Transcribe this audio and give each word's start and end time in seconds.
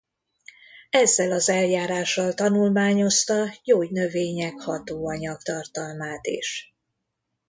Ezzel 0.89 1.31
az 1.31 1.49
eljárással 1.49 2.33
tanulmányozta 2.33 3.53
gyógynövények 3.63 4.53
hatóanyag 4.59 5.41
tartalmát 5.41 6.27
is. 6.27 6.75